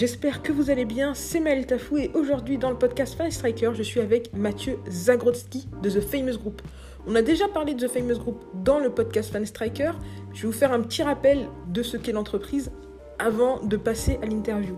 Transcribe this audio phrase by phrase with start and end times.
[0.00, 1.12] J'espère que vous allez bien.
[1.12, 5.68] C'est Maël Tafou et aujourd'hui dans le podcast Fan Striker, je suis avec Mathieu Zagrodzki
[5.82, 6.62] de The Famous Group.
[7.06, 9.90] On a déjà parlé de The Famous Group dans le podcast Fan Striker.
[10.32, 12.72] Je vais vous faire un petit rappel de ce qu'est l'entreprise
[13.18, 14.74] avant de passer à l'interview.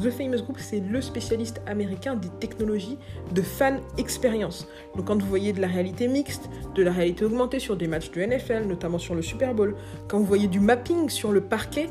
[0.00, 2.98] The Famous Group, c'est le spécialiste américain des technologies
[3.34, 4.68] de fan expérience.
[4.94, 8.12] Donc quand vous voyez de la réalité mixte, de la réalité augmentée sur des matchs
[8.12, 9.74] de NFL, notamment sur le Super Bowl,
[10.06, 11.88] quand vous voyez du mapping sur le parquet,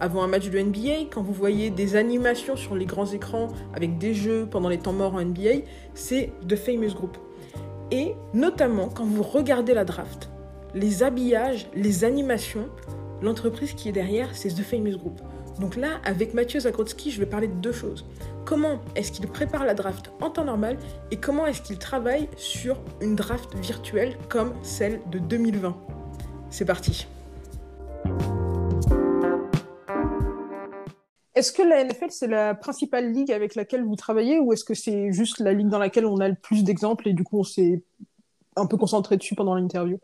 [0.00, 3.98] avant un match de NBA, quand vous voyez des animations sur les grands écrans avec
[3.98, 7.16] des jeux pendant les temps morts en NBA, c'est The Famous Group.
[7.90, 10.30] Et notamment quand vous regardez la draft,
[10.74, 12.68] les habillages, les animations,
[13.22, 15.20] l'entreprise qui est derrière, c'est The Famous Group.
[15.60, 18.06] Donc là, avec Mathieu Zagrodzki, je vais parler de deux choses.
[18.44, 20.78] Comment est-ce qu'il prépare la draft en temps normal
[21.10, 25.76] et comment est-ce qu'il travaille sur une draft virtuelle comme celle de 2020
[26.50, 27.06] C'est parti.
[31.42, 34.74] Est-ce que la NFL, c'est la principale ligue avec laquelle vous travaillez ou est-ce que
[34.74, 37.42] c'est juste la ligue dans laquelle on a le plus d'exemples et du coup on
[37.42, 37.82] s'est
[38.54, 39.98] un peu concentré dessus pendant l'interview?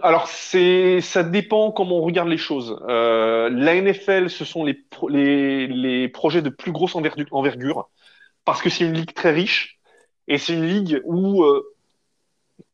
[0.00, 2.80] Alors, ça dépend comment on regarde les choses.
[2.88, 4.78] Euh, la NFL, ce sont les,
[5.66, 7.90] les, projets de plus grosse envergure,
[8.44, 9.80] parce que c'est une ligue très riche
[10.28, 11.64] et c'est une ligue où, euh,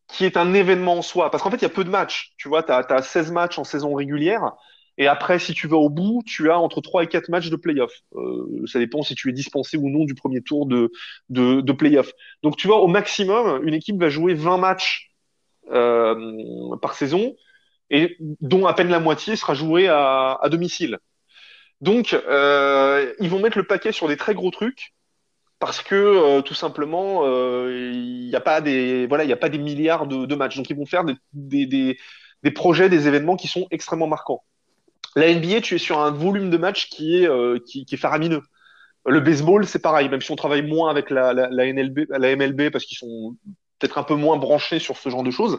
[0.06, 1.30] qui est un événement en soi.
[1.30, 2.34] Parce qu'en fait, il y a peu de matchs.
[2.36, 4.52] Tu vois, tu as, 16 matchs en saison régulière.
[5.00, 7.56] Et après, si tu vas au bout, tu as entre 3 et 4 matchs de
[7.56, 7.90] playoff.
[8.16, 10.92] Euh, ça dépend si tu es dispensé ou non du premier tour de,
[11.30, 12.12] de, playoff.
[12.42, 15.10] Donc, tu vois, au maximum, une équipe va jouer 20 matchs
[15.70, 17.34] euh, par saison,
[17.88, 20.98] et dont à peine la moitié sera jouée à, à domicile.
[21.80, 24.92] Donc, euh, ils vont mettre le paquet sur des très gros trucs
[25.60, 27.26] parce que tout simplement,
[27.70, 30.56] il n'y a pas des voilà, il a pas des milliards de, matchs.
[30.58, 31.98] Donc, ils vont faire des, des,
[32.42, 34.44] des projets, des événements qui sont extrêmement marquants.
[35.16, 37.98] La NBA, tu es sur un volume de matchs qui est, euh, qui, qui, est
[37.98, 38.43] faramineux.
[39.06, 42.37] Le baseball, c'est pareil, même si on travaille moins avec la, la, la, NLB, la
[42.37, 43.37] MLB parce qu'ils sont
[43.78, 45.59] peut-être un peu moins branchés sur ce genre de choses.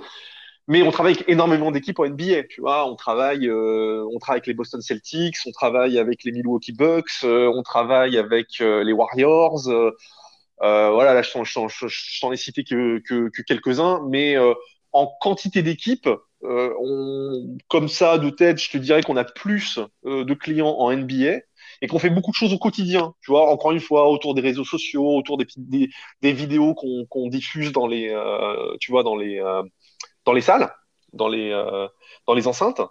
[0.68, 2.90] Mais on travaille avec énormément d'équipes en NBA, tu vois.
[2.90, 7.24] On travaille, euh, on travaille avec les Boston Celtics, on travaille avec les Milwaukee Bucks,
[7.24, 9.64] euh, on travaille avec euh, les Warriors.
[10.60, 14.38] voilà, là, je t'en ai cité que, que, que quelques-uns, mais
[14.94, 16.10] en quantité d'équipes,
[16.44, 20.76] euh, on, comme ça, de tête, je te dirais qu'on a plus euh, de clients
[20.80, 21.40] en NBA
[21.82, 23.14] et qu'on fait beaucoup de choses au quotidien.
[23.22, 25.90] Tu vois, encore une fois, autour des réseaux sociaux, autour des,
[26.22, 29.40] vidéos qu'on diffuse dans les, euh, tu vois, dans les,
[30.26, 30.74] dans les salles,
[31.14, 31.52] dans les,
[32.28, 32.82] dans les enceintes.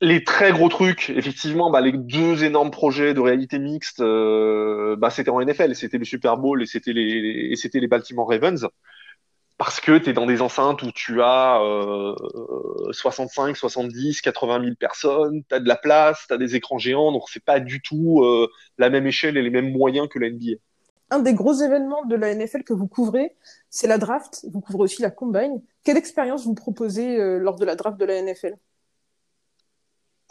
[0.00, 5.30] Les très gros trucs, effectivement, bah, les deux énormes projets de réalité mixte, bah, c'était
[5.30, 8.68] en NFL, c'était le Super Bowl et c'était les, c'était les Baltimore Ravens
[9.56, 12.14] parce que tu es dans des enceintes où tu as euh,
[12.90, 17.12] 65, 70, 80 000 personnes, tu as de la place, tu as des écrans géants,
[17.12, 18.48] donc c'est pas du tout euh,
[18.78, 20.58] la même échelle et les mêmes moyens que la NBA.
[21.10, 23.36] Un des gros événements de la NFL que vous couvrez,
[23.70, 24.44] c'est la draft.
[24.52, 25.62] Vous couvrez aussi la combine.
[25.84, 28.56] Quelle expérience vous proposez euh, lors de la draft de la NFL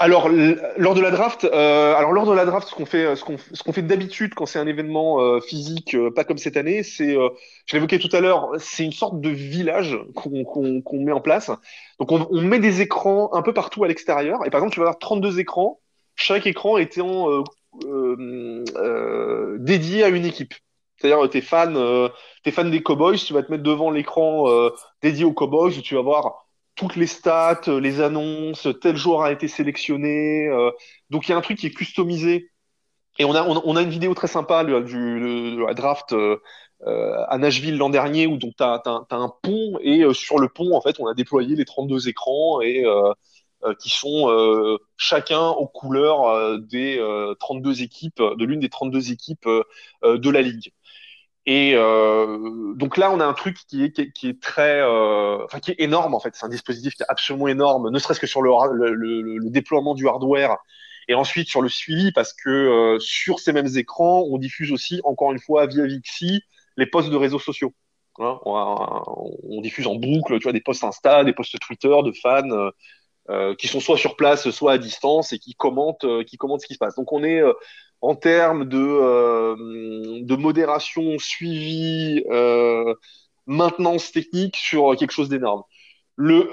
[0.03, 3.37] alors lors de la draft, euh, alors lors de la draft, ce qu'on fait, qu'on
[3.37, 6.83] ce qu'on fait d'habitude quand c'est un événement euh, physique, euh, pas comme cette année,
[6.83, 7.29] c'est, euh,
[7.67, 11.21] je l'évoquais tout à l'heure, c'est une sorte de village qu'on qu'on qu'on met en
[11.21, 11.51] place.
[11.99, 14.45] Donc on, met des écrans un peu partout à l'extérieur.
[14.45, 15.79] Et par exemple, tu vas avoir 32 écrans,
[16.15, 17.29] chaque écran étant
[17.85, 20.53] euh, dédié à une équipe.
[20.97, 21.77] C'est-à-dire, t'es fan,
[22.43, 24.47] t'es fan des Cowboys, tu vas te mettre devant l'écran
[25.01, 26.42] dédié aux Cowboys, où tu vas voir
[26.75, 30.47] toutes les stats, euh, les annonces, tel joueur a été sélectionné.
[30.47, 30.71] Euh,
[31.09, 32.49] donc il y a un truc qui est customisé.
[33.19, 36.39] Et on a, on, a une vidéo très sympa du, draft euh,
[37.27, 38.81] à Nashville l'an dernier où tu as,
[39.11, 42.83] un pont et sur le pont, en fait, on a déployé les 32 écrans et
[43.79, 46.99] qui sont chacun aux couleurs des
[47.39, 49.47] 32 équipes, de l'une des 32 équipes
[50.03, 50.73] de la ligue.
[51.45, 54.79] Et euh, donc là, on a un truc qui est, qui est, qui est très,
[54.79, 56.35] euh, enfin qui est énorme en fait.
[56.35, 59.93] C'est un dispositif qui est absolument énorme, ne serait-ce que sur le, le, le, déploiement
[59.93, 60.57] du hardware
[61.07, 65.01] et ensuite sur le suivi, parce que euh, sur ces mêmes écrans, on diffuse aussi,
[65.03, 66.41] encore une fois, via Vixi,
[66.77, 67.73] les posts de réseaux sociaux.
[68.19, 72.11] Hein, on, on, diffuse en boucle, tu vois, des posts Insta, des posts Twitter de
[72.11, 72.71] fans euh,
[73.29, 76.61] euh qui sont soit sur place, soit à distance et qui commentent, euh, qui commentent
[76.61, 76.95] ce qui se passe.
[76.95, 77.41] Donc on est
[78.03, 82.93] en termes de, euh, modération, suivi, euh,
[83.47, 85.63] maintenance technique sur quelque chose d'énorme.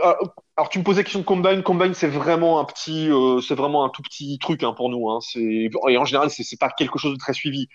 [0.02, 0.17] Ah,
[0.56, 1.62] alors tu me posais la question de Combine.
[1.64, 5.11] Combine, c'est vraiment un petit, euh, c'est vraiment un tout petit truc hein, pour nous.
[5.11, 5.19] Hein.
[5.35, 7.69] Et en général, c'est, pas quelque chose de très suivi.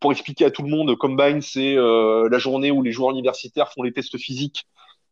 [0.00, 3.82] Pour expliquer à tout le monde, Combine, c'est la journée où les joueurs universitaires font
[3.82, 4.64] les tests physiques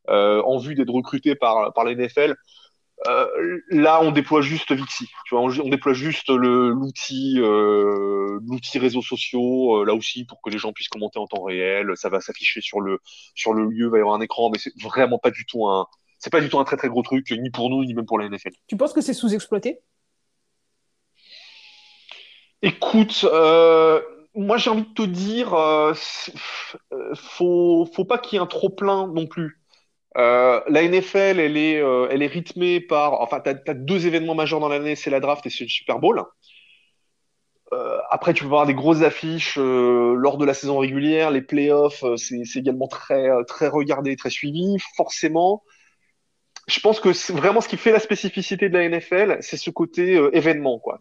[0.08, 2.36] en vue d'être recrutés par, par la NFL.
[3.06, 5.06] Euh, là, on déploie juste Vixi.
[5.26, 10.40] Tu vois, on, on déploie juste l'outil, euh, l'outil réseaux sociaux, euh, là aussi pour
[10.40, 11.92] que les gens puissent commenter en temps réel.
[11.96, 13.00] Ça va s'afficher sur le
[13.34, 15.66] sur le lieu, il va y avoir un écran, mais c'est vraiment pas du tout
[15.66, 15.86] un,
[16.18, 18.18] c'est pas du tout un très très gros truc, ni pour nous ni même pour
[18.18, 18.52] la NFL.
[18.68, 19.80] Tu penses que c'est sous-exploité?
[22.62, 23.26] Écoute,
[24.34, 25.50] moi j'ai envie de te dire,
[27.14, 29.63] faut faut pas qu'il y ait un trop plein non plus.
[30.16, 33.20] Euh, la NFL, elle est, euh, elle est rythmée par.
[33.20, 35.98] Enfin, tu as, deux événements majeurs dans l'année c'est la draft et c'est le Super
[35.98, 36.22] Bowl.
[37.72, 41.30] Euh, après, tu peux avoir des grosses affiches lors de la saison régulière.
[41.30, 44.76] Les playoffs, c'est également très, très regardé, très suivi.
[44.96, 45.64] Forcément,
[46.68, 50.14] je pense que vraiment ce qui fait la spécificité de la NFL, c'est ce côté
[50.32, 50.78] événement.
[50.78, 51.00] Quoi.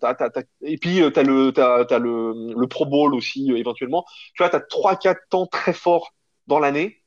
[0.64, 4.06] Et puis, tu as, le, t'as le, le Pro Bowl aussi, éventuellement.
[4.34, 6.16] Tu vois, tu as 3-4 temps très forts
[6.48, 7.03] dans l'année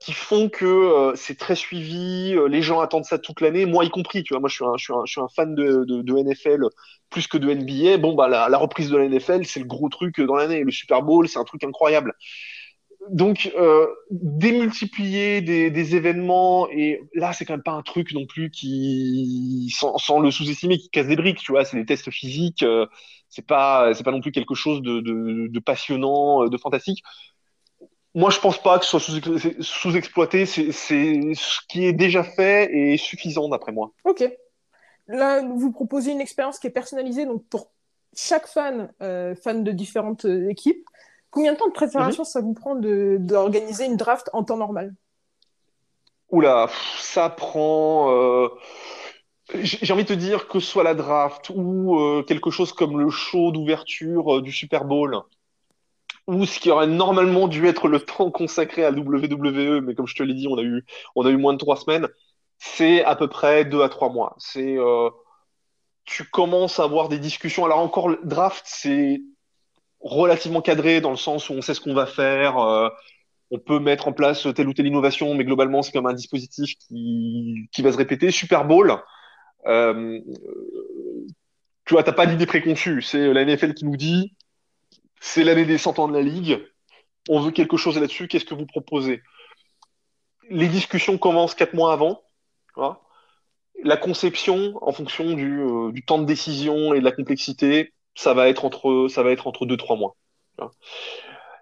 [0.00, 3.84] qui font que euh, c'est très suivi, euh, les gens attendent ça toute l'année, moi
[3.84, 6.64] y compris, tu vois, moi je suis un, fan de, NFL
[7.10, 10.20] plus que de NBA, bon bah la, reprise de la NFL c'est le gros truc
[10.20, 12.14] dans l'année, le Super Bowl c'est un truc incroyable.
[13.10, 18.50] Donc euh, démultiplier des, événements, et là c'est quand même pas un truc non plus
[18.50, 22.86] qui, sans, le sous-estimer, qui casse des briques, tu vois, c'est des tests physiques, euh,
[23.28, 27.02] c'est pas, pas non plus quelque chose de passionnant, de fantastique
[28.14, 29.20] moi, je pense pas que ce soit
[29.60, 30.44] sous-exploité.
[30.44, 33.92] C'est ce qui est déjà fait et suffisant d'après moi.
[34.04, 34.24] Ok.
[35.08, 37.70] Là, vous proposez une expérience qui est personnalisée donc pour
[38.14, 40.84] chaque fan, euh, fan de différentes euh, équipes.
[41.30, 42.30] Combien de temps de préparation mm -hmm.
[42.30, 44.94] ça vous prend d'organiser une draft en temps normal?
[46.28, 46.68] Oula,
[46.98, 48.10] ça prend.
[48.12, 48.48] Euh...
[49.54, 52.98] J'ai envie de te dire que ce soit la draft ou euh, quelque chose comme
[53.00, 55.12] le show d'ouverture du Super Bowl
[56.26, 60.14] ou ce qui aurait normalement dû être le temps consacré à WWE, mais comme je
[60.14, 60.84] te l'ai dit, on a eu,
[61.16, 62.08] on a eu moins de trois semaines,
[62.58, 64.36] c'est à peu près deux à trois mois.
[64.38, 65.10] C'est, euh,
[66.04, 67.64] tu commences à avoir des discussions.
[67.64, 69.20] Alors encore, le draft, c'est
[70.00, 72.58] relativement cadré dans le sens où on sait ce qu'on va faire.
[72.58, 72.88] Euh,
[73.50, 76.74] on peut mettre en place telle ou telle innovation, mais globalement, c'est comme un dispositif
[76.78, 78.30] qui, qui va se répéter.
[78.30, 78.96] Super Bowl,
[79.66, 80.20] euh,
[81.84, 83.02] tu vois, t'as pas d'idée préconçue.
[83.02, 84.34] C'est la NFL qui nous dit
[85.22, 86.66] c'est l'année des 100 ans de la Ligue.
[87.28, 88.26] On veut quelque chose là-dessus.
[88.26, 89.22] Qu'est-ce que vous proposez?
[90.50, 92.20] Les discussions commencent quatre mois avant.
[93.84, 98.34] La conception, en fonction du, euh, du, temps de décision et de la complexité, ça
[98.34, 100.16] va être entre, ça va être entre deux, trois mois.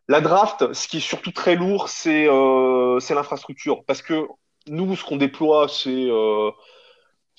[0.08, 3.84] La draft, ce qui est surtout très lourd, c'est euh, l'infrastructure.
[3.84, 4.26] Parce que
[4.68, 6.50] nous, ce qu'on déploie, c'est euh,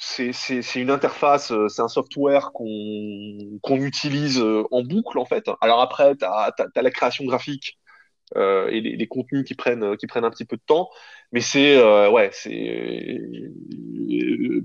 [0.01, 5.45] c'est une interface, euh, c'est un software qu'on utilise euh, en boucle en fait.
[5.62, 7.77] Alors après, tu as, la création graphique
[8.36, 10.89] euh, et les, contenus qui prennent, qui prennent un petit peu de temps,
[11.31, 11.77] mais c'est
[12.09, 13.19] ouais, c'est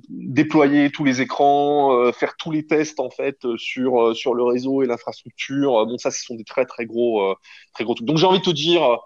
[0.09, 4.87] déployer tous les écrans, faire tous les tests en fait sur sur le réseau et
[4.87, 5.87] l'infrastructure.
[5.87, 7.35] Bon, ça, ce sont des très très gros
[7.75, 8.07] très gros trucs.
[8.07, 8.99] Donc j'ai envie de te dire,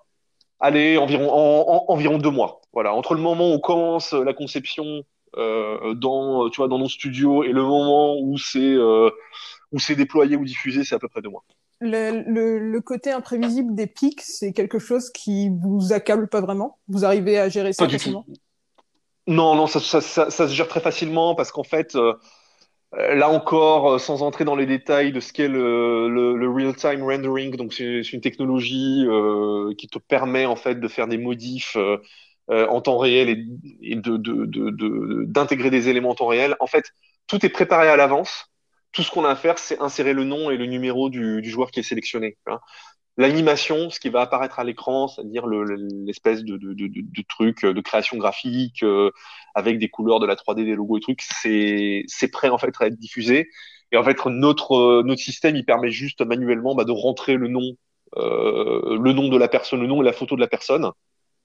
[0.61, 2.61] allez, environ en, en, environ deux mois.
[2.73, 5.05] Voilà, entre le moment où on commence la conception
[5.37, 9.11] euh, dans, tu vois, dans nos studios et le moment où c'est euh,
[9.73, 11.45] où c'est déployé ou diffusé, c'est à peu près deux mois.
[11.81, 16.79] Le, le, le, côté imprévisible des pics, c'est quelque chose qui vous accable pas vraiment?
[16.89, 18.27] Vous arrivez à gérer ça pas facilement?
[19.27, 22.13] Non, non, ça, ça, ça, ça, se gère très facilement parce qu'en fait, euh,
[22.93, 27.57] là encore, sans entrer dans les détails de ce qu'est le, le, le real-time rendering,
[27.57, 29.07] donc c'est une technologie
[29.79, 31.77] qui te permet en fait de faire des modifs
[32.51, 33.29] euh, euh, en temps réel
[33.83, 36.57] et, d'intégrer de, de, de, des éléments en temps réel.
[36.61, 36.85] En fait,
[37.27, 38.47] tout est préparé à l'avance.
[38.93, 41.71] Tout ce qu'on a à faire, c'est insérer le nom et le numéro du, joueur
[41.71, 42.37] qui est sélectionné.
[43.17, 47.81] L'animation, ce qui va apparaître à l'écran, c'est-à-dire l'espèce de, de, de, de, truc de
[47.81, 49.11] création graphique euh,
[49.55, 52.87] avec des couleurs, de la 3D, des logos et trucs, c'est prêt en fait à
[52.87, 53.49] être diffusé.
[53.93, 57.77] Et en fait, notre, système, il permet juste manuellement bah, de rentrer le nom,
[58.17, 60.91] euh, le nom de la personne, le nom et la photo de la personne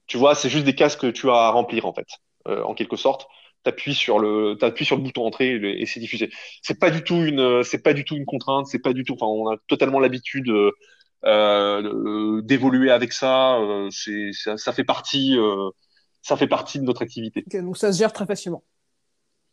[0.06, 2.06] tu vois, c'est juste des cases que tu as à remplir en fait,
[2.48, 3.28] euh, en quelque sorte.
[3.62, 6.30] T'appuies sur le, t'appuies sur le bouton entrée et, et c'est diffusé.
[6.62, 8.66] C'est pas du tout une, c'est pas du tout une contrainte.
[8.68, 9.14] C'est pas du tout.
[9.14, 10.52] Enfin, on a totalement l'habitude
[11.24, 13.56] euh, d'évoluer avec ça.
[13.56, 15.70] Euh, c'est, ça, ça, fait partie, euh,
[16.22, 17.42] ça fait partie de notre activité.
[17.46, 18.62] Okay, donc ça se gère très facilement.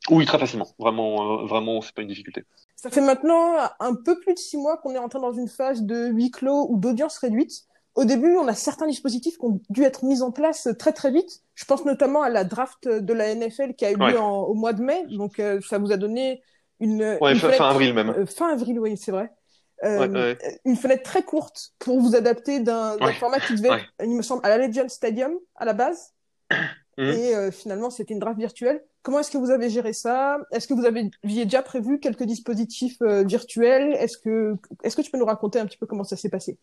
[0.09, 0.67] Oui, très facilement.
[0.77, 2.43] Vraiment, vraiment, c'est pas une difficulté.
[2.75, 5.83] Ça fait maintenant un peu plus de six mois qu'on est entré dans une phase
[5.83, 7.63] de huis clos ou d'audience réduite.
[7.95, 11.11] Au début, on a certains dispositifs qui ont dû être mis en place très très
[11.11, 11.41] vite.
[11.53, 14.73] Je pense notamment à la draft de la NFL qui a eu lieu au mois
[14.73, 15.05] de mai.
[15.09, 16.41] Donc, ça vous a donné
[16.79, 18.25] une, ouais, fin avril même.
[18.25, 19.31] fin avril, oui, c'est vrai.
[19.83, 24.45] Euh, une fenêtre très courte pour vous adapter d'un format qui devait, il me semble,
[24.45, 26.13] à la Legend Stadium à la base.
[26.95, 27.05] Mhm.
[27.05, 28.83] Et euh, finalement, c'était une draft virtuelle.
[29.01, 30.37] Comment est-ce que vous avez géré ça?
[30.51, 31.09] Est-ce que vous aviez
[31.45, 33.95] déjà prévu quelques dispositifs euh, virtuels?
[33.95, 36.59] Est-ce que, est-ce que tu peux nous raconter un petit peu comment ça s'est passé?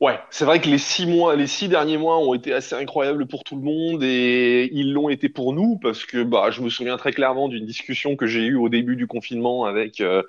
[0.00, 3.26] Ouais, c'est vrai que les six mois, les six derniers mois ont été assez incroyables
[3.26, 6.68] pour tout le monde et ils l'ont été pour nous parce que bah je me
[6.68, 10.22] souviens très clairement d'une discussion que j'ai eue au début du confinement avec euh,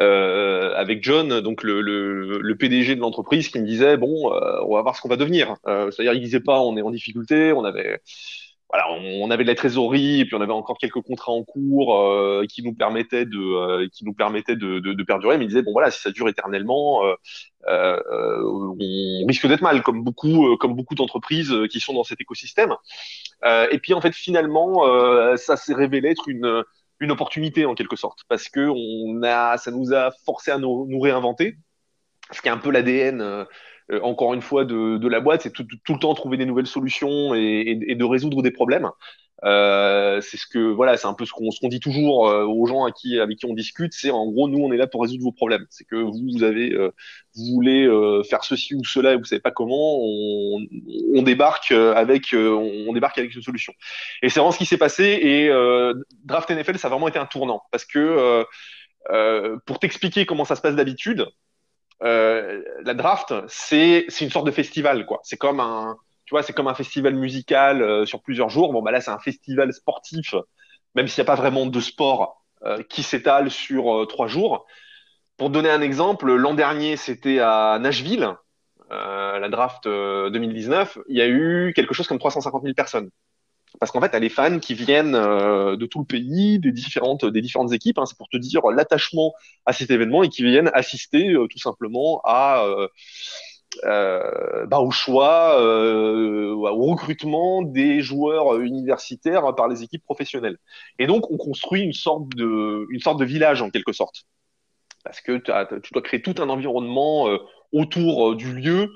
[0.00, 4.60] euh avec John, donc le, le, le PDG de l'entreprise, qui me disait bon, euh,
[4.66, 5.56] on va voir ce qu'on va devenir.
[5.66, 8.00] Euh, c'est-à-dire il disait pas on est en difficulté, on avait
[8.70, 11.96] voilà, on, avait de la trésorerie et puis on avait encore quelques contrats en cours
[11.96, 15.38] euh, qui nous permettaient de euh, qui nous permettaient de, de, de, perdurer.
[15.38, 17.14] Mais il disait bon voilà, si ça dure éternellement, euh,
[17.68, 18.00] euh
[18.44, 18.74] on
[19.26, 22.74] risque d'être mal, comme beaucoup comme beaucoup d'entreprises qui sont dans cet écosystème.
[23.44, 24.82] et puis en fait finalement,
[25.36, 26.64] ça s'est révélé être une
[27.00, 30.86] une opportunité en quelque sorte parce que on a ça nous a forcé à nous,
[30.88, 31.58] nous réinventer,
[32.32, 33.46] ce qui est un peu l'ADN
[33.90, 36.46] euh, encore une fois de, de la boîte, c'est tout, tout, le temps trouver des
[36.46, 38.90] nouvelles solutions et, et, de résoudre des problèmes.
[39.44, 42.86] Euh, c'est ce que voilà, c'est un peu ce qu'on dit toujours euh, aux gens
[42.86, 43.92] à qui, avec qui on discute.
[43.92, 45.66] C'est en gros, nous, on est là pour résoudre vos problèmes.
[45.70, 46.90] C'est que vous, vous avez, euh,
[47.36, 47.86] vous voulez
[48.28, 50.60] faire ceci ou cela et vous savez pas comment, on,
[51.14, 53.74] on débarque avec, on débarque avec une solution.
[54.22, 55.04] Et c'est vraiment ce qui s'est passé.
[55.04, 55.48] Et
[56.24, 58.44] Draft NFL, ça a vraiment été un tournant parce que
[59.66, 61.26] pour t'expliquer comment ça se passe d'habitude,
[62.02, 65.20] euh, la draft, c'est une sorte de festival, quoi.
[65.22, 68.72] C'est comme un, tu vois, c'est comme un festival musical euh, sur plusieurs jours.
[68.72, 70.34] Bon, bah là, c'est un festival sportif,
[70.94, 74.66] même s'il n'y a pas vraiment de sport euh, qui s'étale sur trois jours.
[75.36, 78.34] Pour donner un exemple, l'an dernier, c'était à Nashville,
[78.90, 80.98] la draft 2019.
[81.08, 83.10] Il y a eu quelque chose comme 350 000 personnes
[83.80, 86.72] parce qu'en fait, tu as les fans qui viennent euh, de tout le pays, des
[86.72, 87.98] différentes, des différentes équipes.
[87.98, 89.34] Hein, c'est pour te dire l'attachement
[89.66, 92.88] à cet événement et qui viennent assister euh, tout simplement à euh,
[93.84, 100.58] euh bah, au choix, au recrutement des joueurs universitaires par les équipes professionnelles.
[100.98, 104.22] Et donc, on construit une sorte de, une sorte de village en quelque sorte,
[105.02, 105.38] parce que
[105.80, 107.28] tu dois créer tout un environnement
[107.72, 108.90] autour du lieu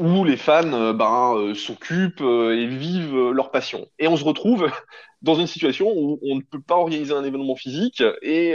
[0.00, 3.86] où les fans euh, ben, euh, s'occupent euh, et vivent leur passion.
[3.98, 4.70] Et on se retrouve
[5.22, 8.54] dans une situation où on ne peut pas organiser un événement physique et,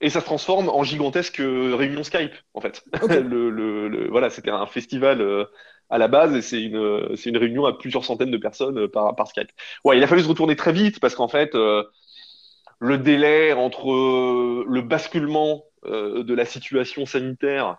[0.00, 2.82] et ça se transforme en gigantesque réunion Skype, en fait.
[3.06, 5.46] le, le, voilà, c'était un festival
[5.90, 9.14] à la base et c'est une, c'est une réunion à plusieurs centaines de personnes par,
[9.14, 9.50] par Skype.
[9.84, 14.80] Ouais, il a fallu se retourner très vite parce qu'en fait, le délai entre le
[14.80, 17.76] basculement de la situation sanitaire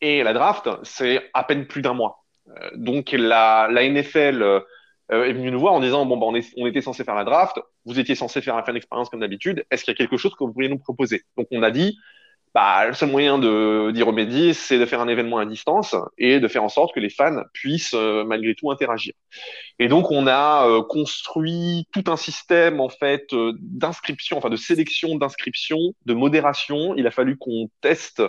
[0.00, 2.21] et la draft, c'est à peine plus d'un mois.
[2.60, 4.60] Euh, donc la, NFL euh,
[5.10, 7.98] est venue nous voir en disant bon bah, on, était censé faire la draft, vous
[7.98, 10.44] étiez censé faire un fin d'expérience comme d'habitude, est-ce qu'il y a quelque chose que
[10.44, 11.22] vous pourriez nous proposer?
[11.36, 11.98] Donc on a dit
[12.54, 16.48] bah, le seul moyen d'y remédier, c'est de faire un événement à distance et de
[16.48, 19.14] faire en sorte que les fans puissent euh, malgré tout interagir.
[19.78, 25.78] Et donc on a construit tout un système en fait d'inscription, enfin de sélection d'inscription,
[26.04, 26.94] de modération.
[26.94, 28.22] Il a fallu qu'on teste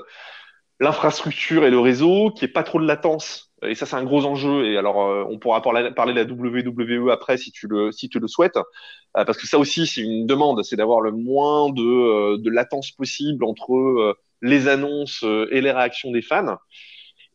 [0.80, 4.04] l'infrastructure et le réseau, qu'il n'y ait pas trop de latence et ça, c'est un
[4.04, 4.66] gros enjeu.
[4.66, 8.20] Et alors, euh, on pourra parler, de la WWE après si tu le, si tu
[8.20, 11.82] le souhaites, euh, parce que ça aussi, c'est une demande, c'est d'avoir le moins de,
[11.82, 16.58] euh, de latence possible entre les annonces et les réactions des fans.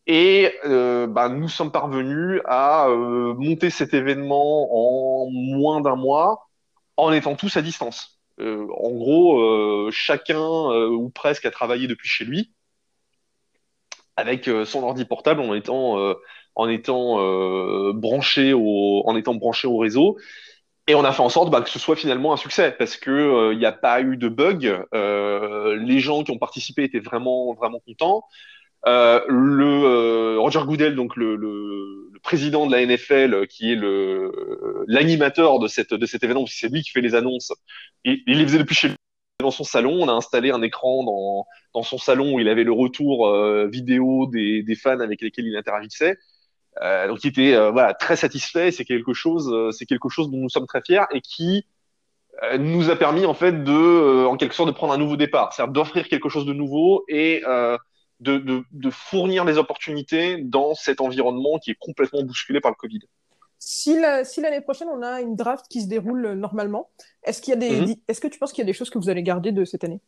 [0.07, 6.47] Et bah, nous sommes parvenus à monter cet événement en moins d'un mois
[6.97, 8.19] en étant tous à distance.
[8.39, 10.39] en gros, chacun
[10.87, 12.51] ou presque a travaillé depuis chez lui
[14.19, 16.13] avec euh, son ordi portable en étant euh,
[16.55, 20.17] en étant euh, branché au en étant branché au réseau.
[20.87, 23.53] Et on a fait en sorte bah, que ce soit finalement un succès parce que
[23.53, 24.85] il n'y a pas eu de bug.
[24.93, 28.23] les gens qui ont participé étaient vraiment vraiment contents.
[28.85, 35.93] le Roger Goodell, donc le, président de la NFL, qui est le l'animateur de cette
[35.93, 37.53] de cet événement, c'est lui qui fait les annonces.
[38.03, 38.95] il les faisait depuis chez lui
[39.41, 42.65] dans son salon, on a installé un écran dans, dans son salon où il avait
[42.65, 46.17] le retour euh, vidéo des, des, fans avec lesquels il interagissait.
[46.81, 48.71] Euh, donc il était euh, voilà très satisfait.
[48.71, 51.65] C'est quelque chose, c'est quelque chose dont nous sommes très fiers et qui
[52.57, 55.73] nous a permis en fait de, en quelque sorte, de prendre un nouveau départ, c'est-à-dire
[55.73, 57.41] d'offrir quelque chose de nouveau et
[58.21, 62.75] de, de, de, fournir les opportunités dans cet environnement qui est complètement bousculé par le
[62.75, 62.99] Covid.
[63.59, 66.89] Si l'année prochaine, on a une draft qui se déroule normalement,
[67.23, 67.95] est-ce qu'il y a des, mhm.
[68.07, 69.83] est-ce que tu penses qu'il y a des choses que vous allez garder de cette
[69.83, 69.99] année?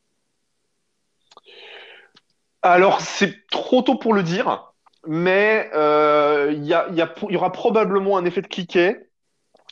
[2.62, 4.72] Alors, c'est trop tôt pour le dire,
[5.05, 9.10] mais euh, il y, y, aura probablement un effet de cliquet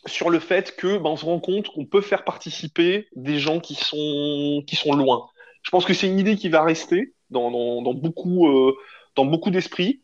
[0.05, 3.59] sur le fait que ben, on se rend compte qu'on peut faire participer des gens
[3.59, 5.27] qui sont, qui sont loin.
[5.63, 8.75] Je pense que c'est une idée qui va rester dans, dans, beaucoup, euh,
[9.15, 10.01] dans beaucoup d'esprits.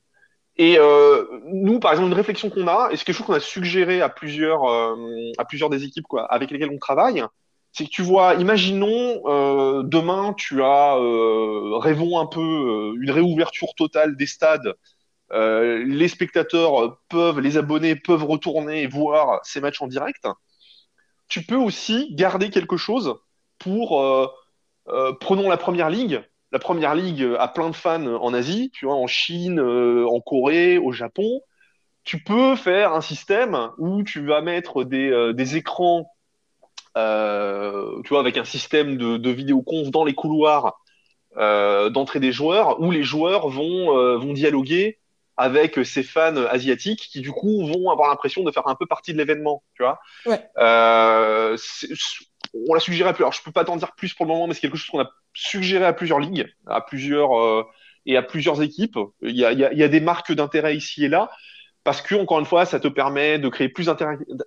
[0.58, 3.40] Et euh, nous, par exemple, une réflexion qu'on a, et c'est quelque chose qu'on a
[3.40, 4.96] suggéré à plusieurs, euh,
[5.38, 7.26] à plusieurs des équipes quoi, avec lesquelles on travaille,
[7.76, 13.12] c'est que tu vois, imaginons euh, demain, tu as, euh, rêvons un peu, euh, une
[13.12, 14.74] réouverture totale des stades.
[15.32, 20.26] les spectateurs peuvent, les abonnés peuvent retourner voir ces matchs en direct.
[21.28, 23.16] Tu peux aussi garder quelque chose
[23.60, 23.90] pour,
[25.20, 26.24] prenons la première ligue,
[26.56, 30.22] la première ligue a plein de fans en Asie, tu vois, en Chine, euh, en
[30.22, 31.42] Corée, au Japon.
[32.06, 36.10] Tu peux faire un système où tu vas mettre des, euh, des écrans,
[36.96, 40.80] euh, tu vois, avec un système de, de vidéoconf dans les couloirs
[41.36, 45.00] d'entrée des joueurs, où les joueurs vont, vont dialoguer
[45.36, 49.12] avec ces fans asiatiques qui du coup vont avoir l'impression de faire un peu partie
[49.12, 50.00] de l'événement, tu vois.
[50.26, 50.42] Ouais
[52.68, 53.28] on l'a suggéré à plusieurs.
[53.28, 55.02] Alors, je peux pas t'en dire plus pour le moment, mais c'est quelque chose qu'on
[55.02, 57.64] a suggéré à plusieurs ligues, à plusieurs euh,
[58.06, 58.98] et à plusieurs équipes.
[59.22, 61.30] Il y a, des marques d'intérêt ici et là,
[61.84, 63.88] parce que encore une fois, ça te permet de créer plus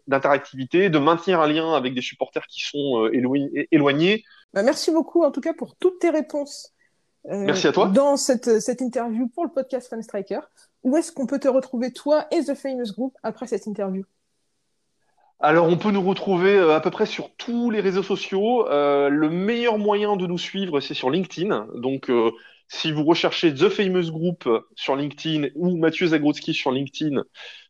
[0.07, 4.25] d'interactivité, de maintenir un lien avec des supporters qui sont euh, éloignés.
[4.55, 6.73] Bah, merci beaucoup en tout cas pour toutes tes réponses.
[7.27, 7.89] Euh, merci à toi.
[7.89, 10.41] Dans cette, cette interview pour le podcast Fan Striker,
[10.83, 14.05] où est-ce qu'on peut te retrouver toi et The Famous Group après cette interview?
[15.41, 18.69] Alors, on peut nous retrouver euh, à peu près sur tous les réseaux sociaux.
[18.69, 21.69] Euh, le meilleur moyen de nous suivre, c'est sur LinkedIn.
[21.75, 22.33] Donc, euh,
[22.67, 27.23] si vous recherchez The Famous Group sur LinkedIn ou Mathieu Zagrodzki sur LinkedIn,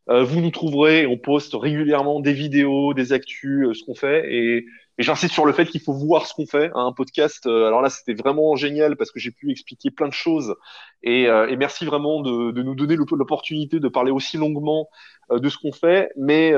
[0.08, 1.06] vous nous trouverez.
[1.06, 4.24] On poste régulièrement des vidéos, des actus, ce qu'on fait.
[4.32, 4.64] Et
[4.98, 6.72] et j'insiste sur le fait qu'il faut voir ce qu'on fait.
[6.74, 10.08] Hein, un podcast, euh, alors là, c'était vraiment génial parce que j'ai pu expliquer plein
[10.08, 10.56] de choses.
[11.04, 14.88] Et, euh, et merci vraiment de, de nous donner l'opportunité de parler aussi longuement
[15.30, 16.10] euh, de ce qu'on fait.
[16.16, 16.52] Mais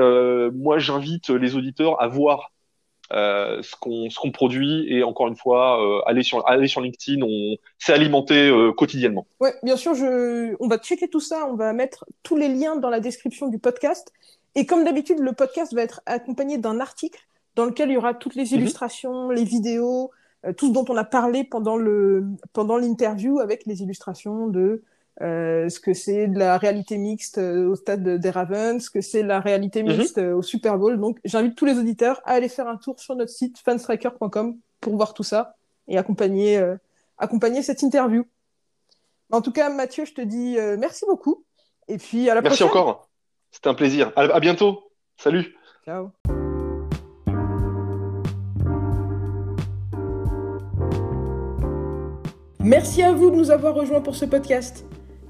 [0.53, 2.51] moi, j'invite les auditeurs à voir
[3.11, 7.57] ce qu'on ce qu'on produit et encore une fois aller sur aller sur LinkedIn on
[7.77, 12.05] s'est alimenté quotidiennement ouais bien sûr je on va checker tout ça on va mettre
[12.23, 14.13] tous les liens dans la description du podcast
[14.55, 17.21] et comme d'habitude le podcast va être accompagné d'un article
[17.55, 18.59] dans lequel il y aura toutes les mhm.
[18.59, 20.11] illustrations, les vidéos,
[20.45, 24.83] euh, tout ce dont on a parlé pendant le pendant l'interview avec les illustrations de
[25.21, 29.01] euh, ce que c'est de la réalité mixte euh, au stade des Ravens, ce que
[29.01, 29.97] c'est la réalité mhm.
[29.97, 30.99] mixte au Super Bowl.
[30.99, 34.95] Donc j'invite tous les auditeurs à aller faire un tour sur notre site fanstriker.com pour
[34.95, 35.55] voir tout ça
[35.87, 36.61] et accompagner
[37.17, 38.25] accompagner cette interview.
[39.31, 41.43] En tout cas, Mathieu, je te dis merci beaucoup.
[41.87, 42.65] Et puis à la prochaine.
[42.65, 43.09] Merci encore.
[43.51, 44.11] C'était un plaisir.
[44.15, 44.91] à bientôt.
[45.17, 45.55] Salut.
[45.85, 46.11] Ciao.
[52.63, 54.85] Merci à vous de nous avoir rejoints pour ce podcast.